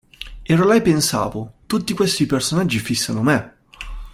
[0.49, 3.53] Ero là e pensavo: tutti questi personaggi fissano me!